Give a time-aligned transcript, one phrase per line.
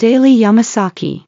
[0.00, 1.27] Daily Yamasaki.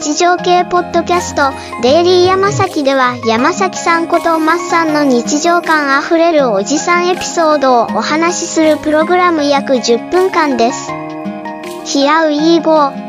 [0.00, 1.50] 日常系ポッドキャスト
[1.82, 10.92] デイリーヤマサキでは山崎さんことマッさんの日常感あふれるおじさんエピソードをお話しするプログラム約10分間です。
[11.84, 13.07] ヒアウィーゴー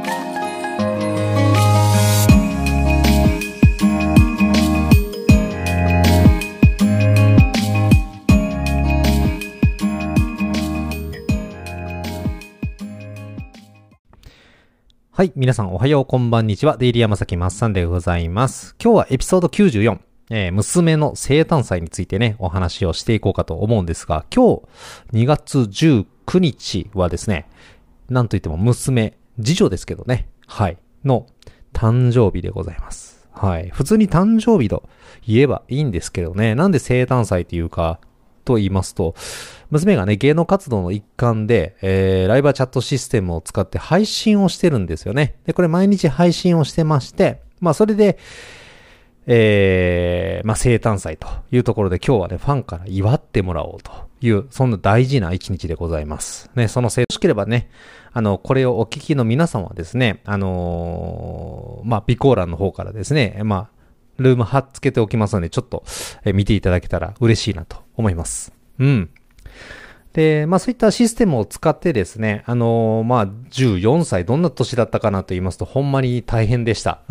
[15.20, 15.34] はい。
[15.36, 16.78] 皆さんおはよう、こんばんにちは。
[16.78, 18.74] デイリー山崎まっさんでございます。
[18.82, 20.00] 今日はエピソード94。
[20.30, 24.62] えー娘の生誕祭についてね、お話をしていこうかと思うんですが、今
[25.12, 27.50] 日、2月19日はですね、
[28.08, 31.28] なんといっても娘、次女ですけどね、はい、の
[31.74, 33.28] 誕生日でございます。
[33.34, 33.70] はい。
[33.74, 34.88] 普通に誕生日と
[35.28, 38.00] 言えばいいんですけどね、なんで生誕祭っていうか、
[38.50, 39.14] と言いますと、
[39.70, 45.36] 娘がね、芸能活動の一環で、えー、ライバーチャットシステムを使って配信をしてるんですよね。
[45.46, 48.18] で、これ毎日配信をしてまして、まあそれで、
[49.28, 56.50] えー、まあ生誕祭というところで今日はね、ファンから祝ってもらおうという、そんな大事な一日でございます。
[56.56, 57.70] ね、そのせい、よしければね、
[58.12, 63.80] あの、これをお聞きの皆さんはですね、あのーまあ、備考欄の方からですね、まあ、
[64.18, 65.84] ルーム貼っつけておきますので、ちょっと、
[66.26, 68.54] え見ていただけたら嬉しいなと思います。
[68.80, 69.10] うん。
[70.14, 77.02] で、まあそういったシステムを使ってですね、あのーまあ14歳、どんな年だったかなと言いますと、ほんまに大変でした。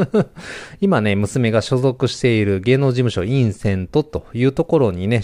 [0.80, 5.22] 今ね、娘が所属している芸能事務所インセントというところにね、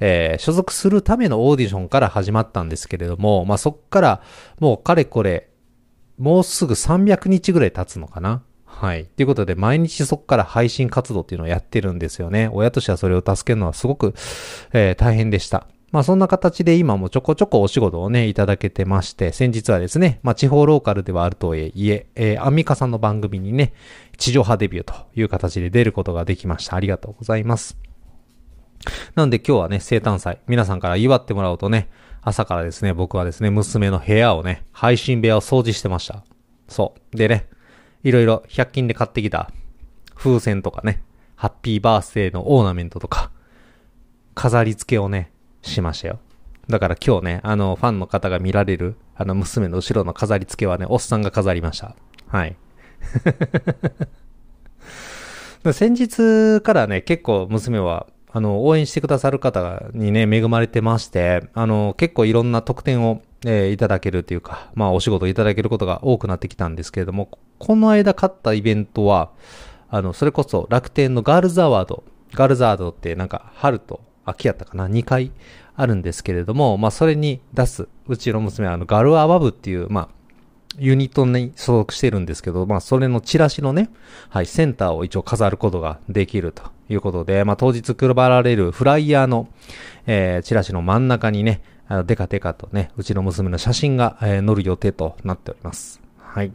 [0.00, 4.22] えー所属するためのオーディションから始まったんですけれども、まあそっから
[4.58, 5.48] もうかれこれ、
[6.18, 8.42] もうすぐ300日ぐらい経つのかな
[8.80, 9.04] はい。
[9.04, 12.48] ということで、毎日そこから配信活動っていうのをやってるんですよね。
[12.50, 14.14] 親としてはそれを助けるのはすごく、
[14.72, 15.66] えー大変でした。
[15.92, 23.74] まあそんな形で今もちょこちょこお仕事をね、いただけてまして、先日はですね、まあ地方ローカルではあるとはいえ、えーアンミカさんの番組にね、
[24.16, 26.74] 地上波デビューという形で出ることができました。
[26.74, 27.76] ありがとうございます。
[29.14, 31.90] なんで今日はね、生誕祭、皆さんから祝ってもらおうとね、
[32.22, 36.24] 朝からですね、僕はですね、娘の部屋をね、配信部屋を掃除してました。
[36.66, 37.16] そう。
[37.16, 37.46] でね、
[38.02, 39.50] いろいろ100均で買ってきた
[40.14, 41.02] 風船とかね、
[41.36, 43.30] ハッピーバースデーのオーナメントとか、
[44.34, 46.20] 飾り付けをね、しましたよ。
[46.68, 51.96] だから今日ね、あの、ファンの方が見られる、あの、娘の後ろの飾り付けはね、おっさんが飾りました。
[52.28, 52.56] はい。
[55.72, 69.30] 先日からね、結構娘は、あの、応援してくださる方にね、恵まれてまして、あの、結構いろんな特典を、えーいただけるというか、まあ、お仕事いただけることが多くなってきたんですけれども、この間買ったイベントは、
[69.88, 75.32] あの、それこそ楽天のガールズアワード、ガールズアワードってなんか春と秋やったかな ?2 回
[75.74, 80.08] あるんですけれども、まあそれに出す、うちの娘はあのガルアワブっていう、まあ、
[80.78, 83.90] ユニットに所属してるんですけど、まあそれのチラシのね、
[84.28, 89.48] はい、センターを一応飾ることができるということで、まあ当日配られるフライヤーの、
[90.06, 96.00] えー、チラシの真ん中にね、あのデカデカとね、うちの娘の写真が、えー載る予定となっております。
[96.18, 96.52] はい。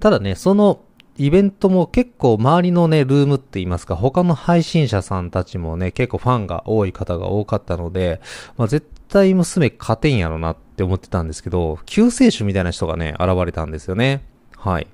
[0.00, 0.82] ただね、その
[1.16, 8.20] イベントも結構周りのね、ルームって言いますか、他の配信者さんたちもね、結構ファンが多い方が多かったので、
[8.58, 14.24] まあ絶対娘勝てんやろなって思ってたんですけど、救世主みたいな人がね、現れたんですよね。
[14.58, 14.86] はい。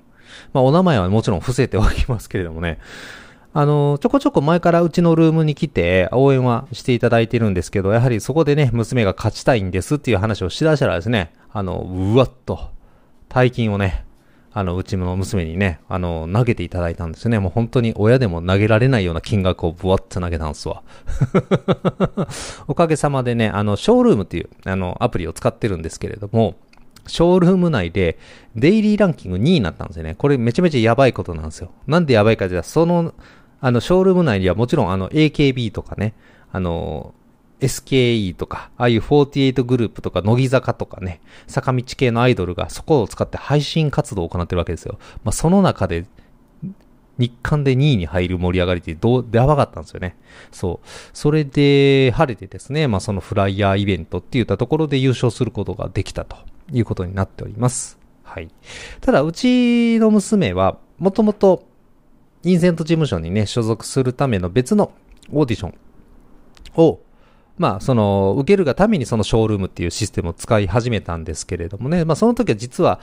[0.53, 2.79] まあお名前はもちろん伏せておきますけれどもね、
[3.53, 12.69] あの、ちょこちょこ前からうちのルームに来て応援はしていただいてるんですけど、やはりそこでね、娘が勝ちたいんですっていう話をしだしたらですね、あの、うわっと、
[13.27, 14.05] 大金をね、
[14.53, 17.39] あの、うちの娘にね、あの、投げていただいたんですね。
[17.39, 20.83] もう本当に親でも投げられないような金額をブワッと投げたんですわ。
[22.67, 26.55] おかげさまでね、あの、ショールームっていう、あの、アプリを使ってるんですけれども、
[27.07, 28.17] ショールーム内で
[28.55, 30.15] デイリーランキング2位になったんですよね。
[30.15, 31.71] これめちゃめちゃやばいことなんですよ。
[31.87, 33.13] なんでやばいかじゃその、
[33.61, 36.13] あの、ショールーム内にはもちろんあの、AKB とかね、
[36.51, 37.13] あの、
[37.61, 44.97] SKE とか、ああいう48グループとか、乃木坂とかね、坂道系のアイドルがそこを使って配信活動を行ってるわけですよ。
[45.23, 46.05] まあ、その中で、
[47.17, 50.17] 日韓で2位に入る盛り上がりってどう、やばかったんですよね。
[50.51, 50.87] そう。
[51.13, 56.37] それで、晴れてですね、まあ、そのフライヤーイベントって言ったところで優勝することができたと
[56.71, 57.99] いうことになっております。
[58.23, 58.49] はい。
[59.01, 61.67] ただ、うちの娘は、もともと、
[62.43, 64.91] インセント事務所にね、所属するための別の
[65.31, 65.73] オーディション
[66.75, 66.99] を、
[67.57, 72.99] まあ、その、受けるがためにそのショールームっていうシステムを使い始めたんですけれどもね、まあ、その時は実は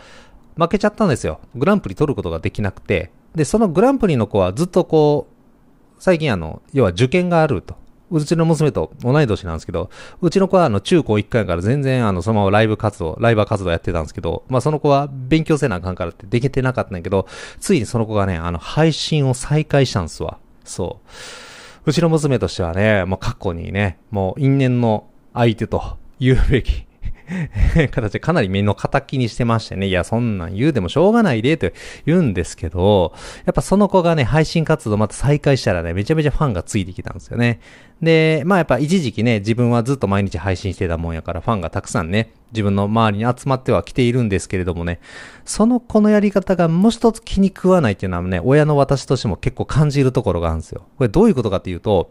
[0.56, 1.40] 負けちゃったんですよ。
[1.54, 3.12] グランプリ取ることができなくて。
[3.34, 7.76] で、そのグランプリの子はずっとこう、最近あの、要は受験があると。
[8.10, 9.90] うちの娘と同い年なんですけど、
[10.20, 17.26] うちの子はあの中高1回から全然あのそのままライブ活動、ライバー活動やってたんですけど、まあその子は勉強せなあかんからってできてなかったんやけど、
[17.60, 20.38] ついにその子がね、あの配信を再開したんですわ。
[20.64, 21.90] そう。
[21.90, 26.87] うちの娘としてはね、もう過去にね、もう因縁の相手と言うべき
[27.90, 31.70] 形でかなり目の敵にしてましてね、いや、そんなん言うでもしょうがないで、と
[32.06, 33.12] 言うんですけど、
[33.44, 37.60] やっぱその子がね、配信活動また再開したらね、めちゃめちゃファンがついてきたんですよね。
[38.02, 45.00] で、まあやっぱ一時期ね、自分はずっと毎日配信してたもんやから、ファンがたくさんね、自分の周りに集まっては来ているんですけれどもね、
[45.44, 50.82] その子のやり方がもう一つ気に食わないっていうのはね、親の私としても結構感じるところがあるんですよ。
[50.96, 52.10] これどういうことかっていうと、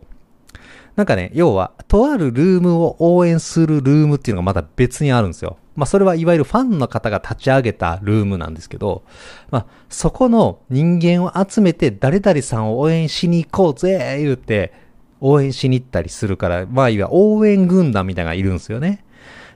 [0.97, 5.57] なんかね、要は、とあるルームを応援するルームっていうのがまた別にあるんですよ。
[5.75, 9.03] まあ、それはいわゆるファンの方が立ち上げたルームなんですけど、
[9.51, 14.73] まあ、そこの人間を集めて誰々さんを応援しに行こうぜ言って、
[15.21, 19.05] 応援しに行ったりするから、まあ、いわゆる応援軍団みたいなのがいるんですよね。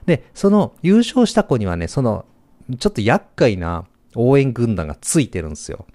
[0.06, 2.24] で、その優勝した子にはね、その、
[2.78, 5.86] ちょっと厄介な応援軍団がついてるんですよ。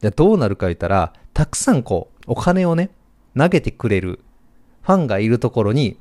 [0.00, 2.88] で、どうなるか言ったら、たくさんこう、お金をね、
[3.36, 4.20] 投げてくれる
[4.86, 5.98] ファンがいるところに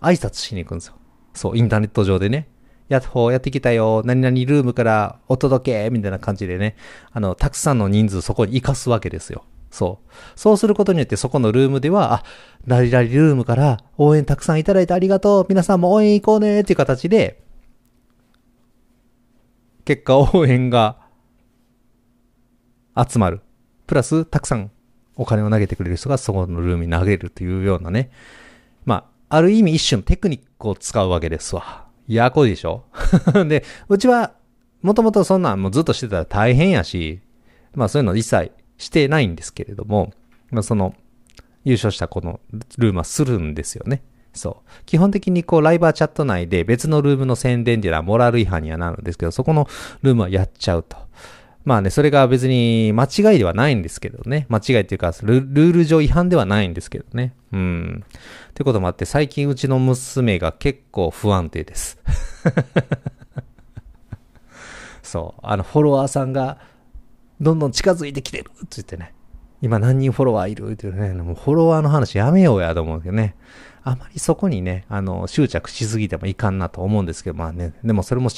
[0.00, 0.94] 挨拶しに行くんですよ。
[1.34, 2.48] そう、インターネット上でね。
[2.88, 4.02] やっほーやってきたよ。
[4.04, 6.74] 何々ルームからお届けみたいな感じでね。
[7.12, 9.44] あの、たくさんの人数そこに行かすわけですよ。
[9.70, 10.12] そう。
[10.34, 12.22] そうすることによってそこのルームでは、あ、
[12.66, 15.46] 何々ルームから応援たくさんいただいてありがとう。
[15.48, 17.40] 皆さんも応援行こうねっていう形で、
[19.84, 20.98] 結果応援が
[22.96, 23.42] 集まる。
[23.86, 24.72] プラス、たくさん
[25.16, 28.10] お金を投げてくれる人がそこのルームに投げるというようなね。
[28.84, 31.86] まあ、ある意味一種のテクニックを使うわけですわ。
[32.08, 32.84] やこいでしょ？
[33.48, 34.32] で、うちは、
[34.82, 37.20] もともとそんなんもうずっとしてたら大変やし、
[37.74, 40.12] まあそういうの一切してないんですけれども、
[40.50, 40.94] まあその、
[41.64, 42.40] 優勝したこの
[42.76, 44.02] ルームはするんですよね。
[44.34, 44.70] そう。
[44.84, 49.66] 基本的にこうライバーチャット内で別のルームの宣伝っていうのはモラル違反にはなるんですけど、そこの
[50.02, 50.98] ルームはやっちゃうと。
[51.64, 54.46] まあね、それが別に間違いではないんですけどね。
[54.50, 57.34] 間違いっていうかル、ール上違反ではないんですけどね。
[57.52, 58.04] うん。
[58.50, 61.98] ってこともあって、最近うちの娘が結構不安定です。
[65.02, 65.40] そう。
[65.42, 66.58] あの、フォロワーさんが、
[67.40, 69.14] どんどん近づいてきてるって言ってね。
[69.62, 71.14] 今何人フォロワーいるっていうね。
[71.14, 73.36] もうフォロワーの話やめようやと思うんですけどね。
[73.82, 77.72] あまりそこにね、あの、執着しすぎてもいかんなと思うんですけど、まあね。
[77.82, 78.28] でもそれも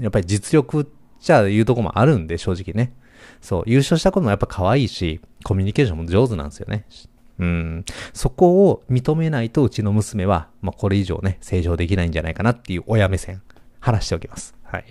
[0.00, 0.90] やっぱり実力
[1.24, 2.92] じゃあ言うとこもあるんで、正直ね。
[3.40, 6.84] そう、優勝したこともやっぱ可愛いし、コミュニケーションも上手なんですよね。
[7.38, 7.84] うん。
[8.12, 13.40] そこを認めないとうちの娘は、まあ、これ以上ね、成長できないんじゃないかなっていう親目線、
[13.80, 14.54] 話しておきます。
[14.64, 14.84] はい。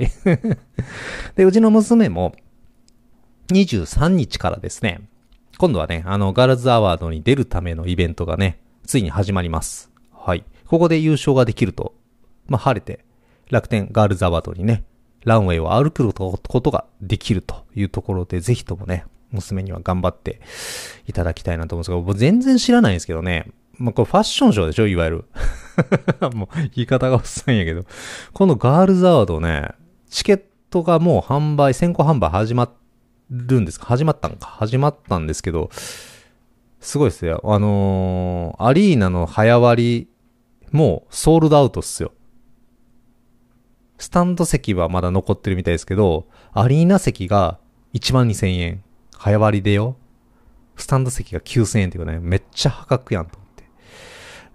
[1.37, 2.33] で、うちの娘も、
[3.49, 5.01] 23日からですね、
[5.59, 9.91] 今度はね、あの、ガールズアワードに出るためのイベントがね、ついに始まります。
[10.11, 10.43] はい。
[10.65, 11.93] ここで優勝ができると、
[12.47, 13.05] まあ、晴れて、
[13.51, 14.83] 楽天ガールズアワードにね、
[15.25, 20.41] ランウェイを歩くことができるというところで、ぜひともね、娘には頑張って
[21.07, 23.47] いただきたいなと思うんですが、僕全然知らないんですけどね。
[23.79, 24.87] まあ、これファッションショーでしょ？
[24.87, 25.25] いわゆる。
[26.35, 27.85] もう言い方がおっさんやけど。
[28.33, 29.69] このガールズアワードね、
[30.09, 32.71] チケットがもう販売、先行販売始ま
[33.31, 33.87] るんですか？
[33.87, 34.45] 始まったんか？
[34.45, 35.71] 始まったんですけど、
[36.79, 37.41] すごいですよ。
[37.43, 40.07] あのー、アリーナの早割り、
[40.71, 42.11] もうソールドアウトっすよ。
[44.03, 47.57] スタンド席はまだ残ってるみたいですけど、アリーナ席が
[47.93, 48.83] 1万2000円。
[49.17, 49.95] 早割りでよ。
[50.75, 53.63] スタンド席が9000円っていうね、めっちゃ破格やんと思って。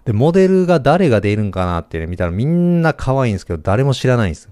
[0.05, 4.51] で、モデルが誰が出るんかなってね、見たらみんな可愛いんですけど、誰も知らないんですよ。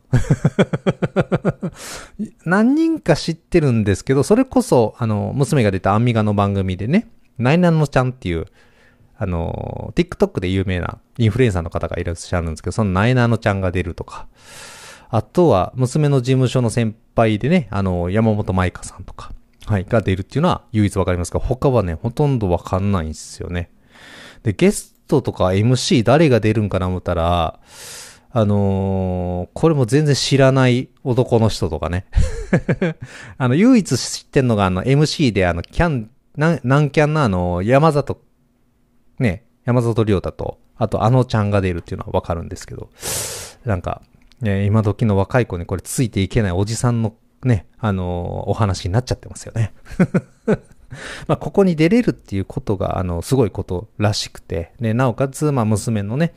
[2.46, 8.48] 何人か知ってるんですけど、それこそ、あの、娘が出たアンミガの番組でね、ナイナノちゃんっていう、
[9.16, 14.26] あの、TikTok で有名なインフルエンサーの方がいらっしゃるんですけど、そのナイナノちゃんが出るとか、
[15.10, 19.32] あとは、娘の事務所の先輩でね、あの、山本舞香さんとか、
[19.66, 23.72] はい、が出るっていうのは唯一わかりますが、他はね、ほとんどわかんないんですよね。
[24.44, 27.60] で、ゲストとか MC 誰が出るんかな思ったら、
[28.30, 32.06] あのー、これも全然知らない男の人とかね。
[33.38, 38.22] あの、唯一知ってんのが、あの、MC で、あの、キャン、な、なんキャンのあの、山里、
[39.20, 42.90] ね、山里亮太と、あと、あのちゃんが出るっていうのはわかるんですけど、
[43.66, 44.02] なんか、
[44.44, 49.74] え今時の若い子にこれついていけないおじさんのね、あのー、お話になっちゃってますよね。
[51.28, 56.34] まあ、ここに出れるっていうことが、あの、すごいことらしくて、で、なおかつ、まあ、娘のね、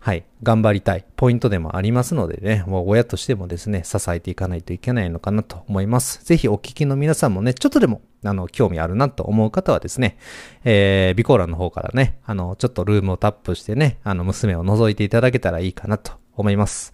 [0.00, 6.24] はい、頑張りたいポイントでもありますのでね、もう親としてもですね、支えていかないといけないのかなと思います。
[6.24, 10.18] ぜひお聞きの皆さんもね、ちょっとでも、あの、興味あるなと思う方はですね、
[10.64, 16.92] えー、ビコーラの方からね、あの、ちょっとルームをタップしてね、あの、娘を覗いていただけたらいいかなと思います。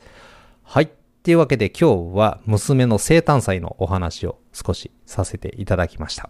[0.71, 0.91] はい。
[1.23, 6.29] というわけで今日は娘の生誕祭のお話を少しさせていただきました。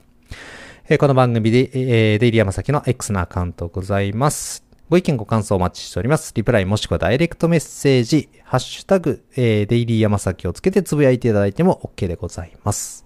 [0.88, 4.64] えー、この番組で、えー、デイリーヤマサキの X のアカウントございます。
[4.90, 6.32] ご意見ご感想お待ちしております。
[6.36, 13.04] リプライもしくはダイレクトメッセージ、ハッシュタグ、えー、デイリーヤマサキをつけてつぶやいていただいても OK でございます。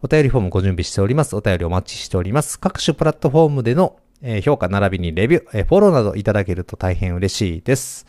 [0.00, 1.36] お便りフォームご準備しております。
[1.36, 2.58] お便りお待ちしております。
[2.58, 8.06] 各種プラットフォームでのえ評価並びにレビュー、えフォローなどいただけると大変嬉しいです。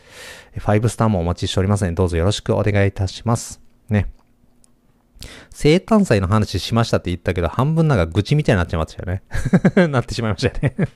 [0.56, 3.60] 5スターもお待ちしておりますので、どうぞよろしくお願いいたします。
[3.88, 4.08] ね。
[5.50, 9.20] 生誕祭の話しましたって言ったけど、半分なんか愚痴みたいになっちゃいましたよ
[9.76, 9.88] ね。
[9.88, 10.88] なってしまいましたよね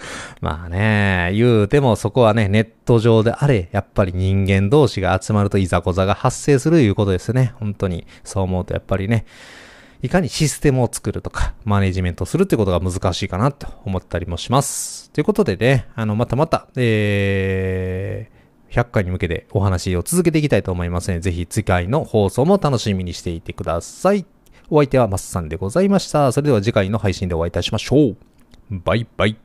[0.40, 7.54] まあね、言うてもそこはね、ネット上であれ、やっぱり人間同士が集まるといざこざが発生するいうことですね。
[7.58, 8.06] 本当に。
[8.24, 9.24] そう思うとやっぱりね、
[10.02, 15.10] いかにシステムを作るとか、マネジメントするってことが難しいかなと思ったりもします。
[15.10, 24.26] ということでね、あの、またまた、えー、100回に向けてお話を続けていきたいと思いますので、ぜひ次回の放送も楽しみにしていてください。
[24.68, 26.32] お相手はマッサンでございました。
[26.32, 28.16] それでは次回の配信でお会いいたしましょう。
[28.70, 29.36] バイバイ。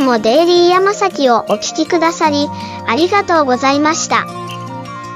[0.00, 2.48] もデイリー山崎をお聴きくださり、
[2.86, 4.26] ありがとうございました。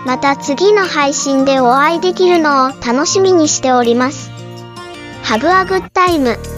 [0.06, 4.30] また次の配信でお会いできるのを楽しみにしております。
[5.24, 6.53] Have a good time!